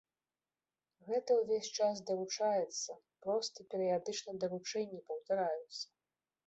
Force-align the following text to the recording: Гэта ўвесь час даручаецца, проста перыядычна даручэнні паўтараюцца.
Гэта 1.09 1.31
ўвесь 1.41 1.69
час 1.77 2.01
даручаецца, 2.11 2.91
проста 3.27 3.57
перыядычна 3.75 4.31
даручэнні 4.47 4.99
паўтараюцца. 5.13 5.81